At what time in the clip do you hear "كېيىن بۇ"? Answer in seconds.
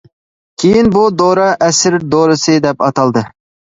0.61-1.03